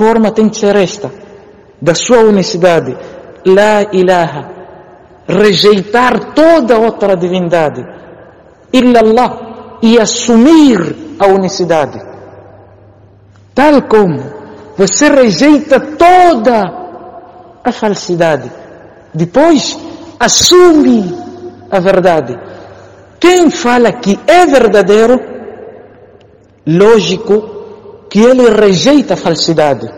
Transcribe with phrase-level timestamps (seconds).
[0.00, 1.12] forma tem que ser esta,
[1.78, 2.96] da sua unicidade.
[3.44, 4.48] La ilaha.
[5.28, 7.84] Rejeitar toda outra divindade.
[8.72, 9.78] Illallah.
[9.82, 12.00] E assumir a unicidade.
[13.54, 14.22] Tal como
[14.76, 16.58] você rejeita toda
[17.62, 18.50] a falsidade.
[19.12, 19.78] Depois,
[20.18, 21.14] assume
[21.70, 22.38] a verdade.
[23.18, 25.20] Quem fala que é verdadeiro,
[26.66, 27.59] lógico
[28.10, 29.88] que ele rejeita a falsidade,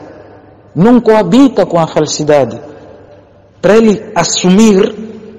[0.76, 2.60] não coabita com a falsidade.
[3.60, 4.95] Para ele assumir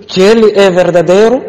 [0.07, 1.41] que ele é verdadeiro,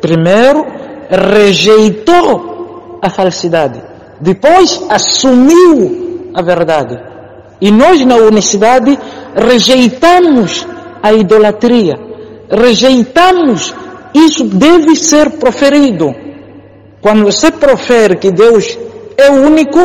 [0.00, 0.66] primeiro
[1.08, 3.82] rejeitou a falsidade,
[4.20, 6.98] depois assumiu a verdade.
[7.60, 8.98] E nós na unicidade
[9.36, 10.66] rejeitamos
[11.02, 11.94] a idolatria,
[12.50, 13.72] rejeitamos
[14.14, 16.14] isso deve ser proferido.
[17.00, 18.78] Quando você profere que Deus
[19.16, 19.78] é único,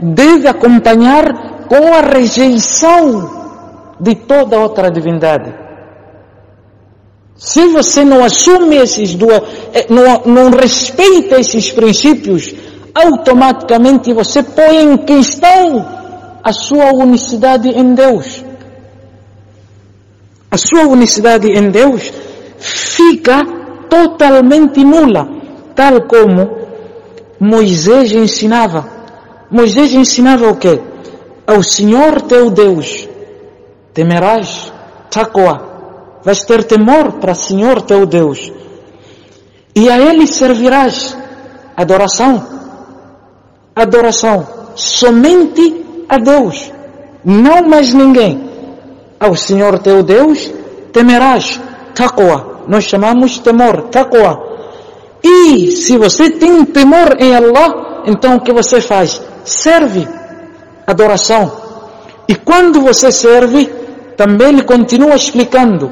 [0.00, 3.38] deve acompanhar com a rejeição
[4.00, 5.52] de toda outra divindade.
[7.36, 9.40] Se você não assume esses dois,
[9.72, 12.52] eh, não, não respeita esses princípios,
[12.94, 15.86] automaticamente você põe em questão
[16.42, 18.44] a sua unicidade em Deus.
[20.50, 22.12] A sua unicidade em Deus
[22.58, 23.44] fica
[23.88, 25.28] totalmente nula,
[25.76, 26.58] tal como
[27.38, 28.97] Moisés ensinava.
[29.50, 30.80] Moisés ensinava o quê?
[31.46, 33.08] Ao Senhor teu Deus
[33.94, 34.72] temerás,
[35.10, 38.52] taqwa, vais ter temor para o Senhor teu Deus.
[39.74, 41.16] E a Ele servirás
[41.76, 42.46] adoração.
[43.74, 46.70] Adoração somente a Deus,
[47.24, 48.48] não mais ninguém.
[49.18, 50.52] Ao Senhor teu Deus
[50.92, 51.60] temerás,
[51.94, 52.64] taqwa.
[52.68, 54.46] Nós chamamos temor, taqwa.
[55.24, 59.20] E se você tem temor em Allah, então o que você faz?
[59.48, 60.06] Serve
[60.86, 61.50] adoração.
[62.28, 63.66] E quando você serve,
[64.14, 65.90] também ele continua explicando.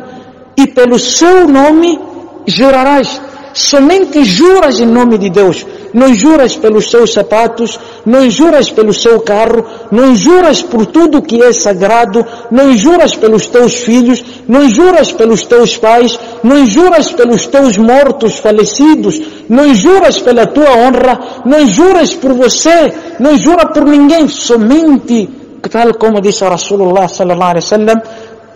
[0.57, 1.99] E pelo seu nome
[2.47, 3.21] jurarás.
[3.55, 5.67] Somente juras em nome de Deus.
[5.95, 11.43] Não juras pelos seus sapatos, não juras pelo seu carro, não juras por tudo que
[11.43, 17.47] é sagrado, não juras pelos teus filhos, não juras pelos teus pais, não juras pelos
[17.47, 23.85] teus mortos falecidos, não juras pela tua honra, não juras por você, não jura por
[23.85, 25.29] ninguém, somente,
[25.71, 28.03] tal como disse Rasulullah sallallahu alaihi wasallam,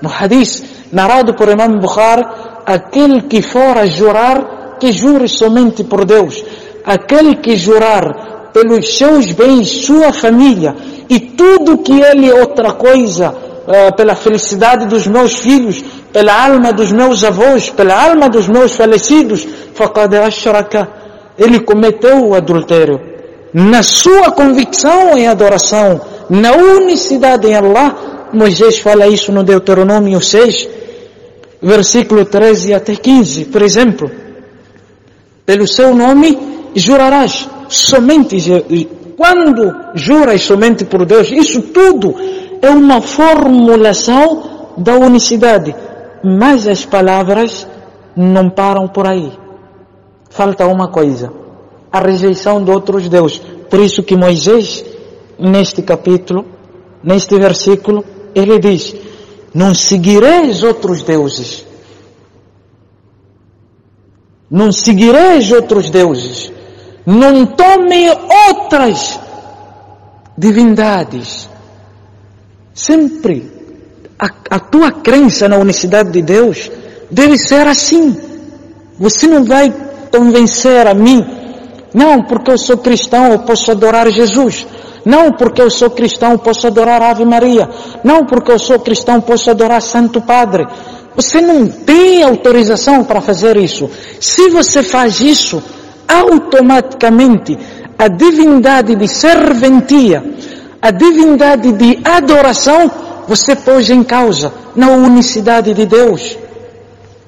[0.02, 0.62] no hadith
[0.92, 2.24] narrado por Imam Bukhari,
[2.66, 6.42] aquele que for a jurar, que jure somente por Deus.
[6.84, 10.74] Aquele que jurar pelos seus bens, sua família
[11.08, 15.82] e tudo que ele é outra coisa, uh, pela felicidade dos meus filhos,
[16.12, 20.88] pela alma dos meus avós, pela alma dos meus falecidos, faqad ashraka.
[21.38, 23.00] Ele cometeu o adultério.
[23.52, 30.68] Na sua convicção em adoração, na unicidade em Allah, Moisés fala isso no Deuteronômio 6,
[31.62, 34.10] versículo 13 até 15, por exemplo
[35.50, 36.38] pelo seu nome
[36.76, 38.36] jurarás somente
[39.16, 42.14] quando juras somente por Deus isso tudo
[42.62, 45.74] é uma formulação da unicidade
[46.22, 47.66] mas as palavras
[48.16, 49.32] não param por aí
[50.30, 51.32] falta uma coisa
[51.92, 54.84] a rejeição de outros deuses por isso que Moisés
[55.38, 56.44] neste capítulo
[57.02, 58.04] neste versículo
[58.34, 58.94] ele diz
[59.54, 61.70] não seguireis outros deuses
[64.50, 66.52] não seguireis outros deuses.
[67.06, 68.10] Não tome
[68.48, 69.20] outras
[70.36, 71.48] divindades.
[72.74, 73.59] Sempre
[74.20, 76.70] a, a tua crença na unicidade de Deus
[77.10, 78.16] deve ser assim.
[78.98, 79.72] Você não vai
[80.10, 81.24] convencer a mim,
[81.94, 84.66] não, porque eu sou cristão, eu posso adorar Jesus.
[85.04, 87.68] Não porque eu sou cristão, posso adorar Ave Maria.
[88.04, 90.66] Não porque eu sou cristão, posso adorar Santo Padre.
[91.16, 93.90] Você não tem autorização para fazer isso.
[94.20, 95.62] Se você faz isso,
[96.06, 97.58] automaticamente
[97.98, 100.22] a divindade de serventia,
[100.80, 102.90] a divindade de adoração,
[103.30, 106.36] você pôs em causa na unicidade de Deus.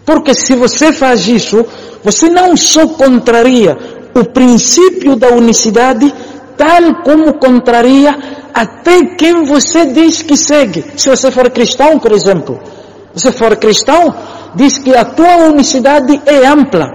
[0.05, 1.65] Porque se você faz isso,
[2.03, 3.79] você não só contraria
[4.13, 6.13] o princípio da unicidade,
[6.57, 8.19] tal como contraria
[8.53, 10.85] até quem você diz que segue.
[10.97, 12.59] Se você for cristão, por exemplo,
[13.15, 14.13] você for cristão,
[14.57, 16.89] diz que a tua unicidade é ampla.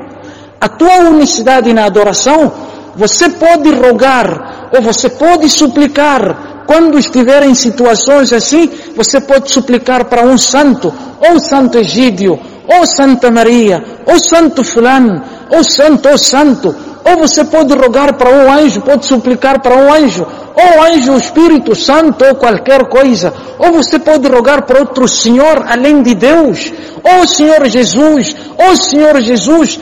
[0.60, 2.52] A tua unicidade na adoração,
[2.94, 6.57] você pode rogar ou você pode suplicar.
[6.68, 10.94] Quando estiver em situações assim, você pode suplicar para um santo,
[11.32, 12.38] ou Santo Egídio,
[12.68, 16.76] ou Santa Maria, ou Santo Fulano, ou Santo, ou Santo.
[17.10, 21.74] Ou você pode rogar para um anjo, pode suplicar para um anjo, ou anjo, Espírito
[21.74, 27.26] Santo, ou qualquer coisa, ou você pode rogar para outro Senhor além de Deus, ou
[27.26, 29.80] Senhor Jesus, ou Senhor Jesus,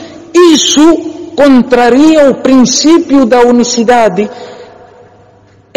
[0.52, 4.30] isso contraria o princípio da unicidade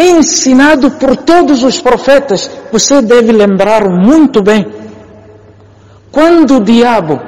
[0.01, 2.49] ensinado por todos os profetas.
[2.71, 4.65] Você deve lembrar muito bem.
[6.11, 7.19] Quando o diabo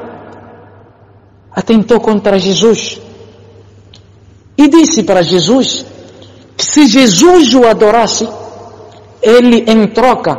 [1.54, 3.00] atentou contra Jesus
[4.58, 5.86] e disse para Jesus
[6.56, 8.28] que se Jesus o adorasse,
[9.22, 10.38] ele em troca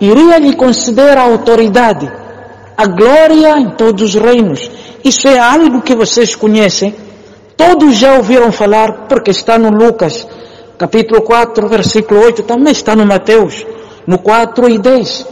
[0.00, 2.10] iria lhe conceder a autoridade,
[2.76, 4.70] a glória em todos os reinos.
[5.04, 6.94] Isso é algo que vocês conhecem,
[7.56, 10.26] todos já ouviram falar, porque está no Lucas,
[10.80, 13.66] capítulo 4, versículo 8, também está no Mateus,
[14.06, 15.26] no 4 e 10.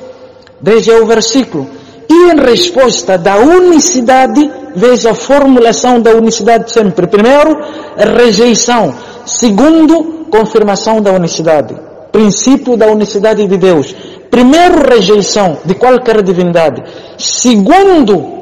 [0.60, 1.66] 10 é o versículo.
[2.06, 7.06] E em resposta da unicidade, veja a formulação da unicidade sempre.
[7.06, 7.64] Primeiro,
[7.96, 8.94] rejeição.
[9.24, 11.74] Segundo, confirmação da unicidade.
[12.12, 13.94] Princípio da unicidade de Deus.
[14.30, 16.82] Primeiro, rejeição de qualquer divindade.
[17.16, 18.37] Segundo,